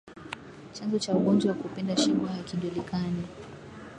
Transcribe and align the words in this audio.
Chanzo 0.73 0.99
cha 0.99 1.13
ugonjwa 1.15 1.51
wa 1.51 1.57
kupinda 1.57 1.97
shingo 1.97 2.25
hakijulikani 2.25 3.23